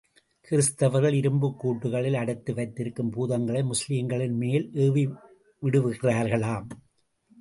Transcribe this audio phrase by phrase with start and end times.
[0.49, 6.67] கிறிஸ்தவர்கள் இரும்புக்கூண்டுகளில் அடைத்து வைத்திருக்கும் பூதங்களை முஸ்லிம்களின் மேல் ஏவிவிடுகிறார்களாம்.